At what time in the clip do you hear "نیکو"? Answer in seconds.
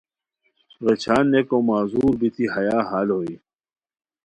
1.31-1.57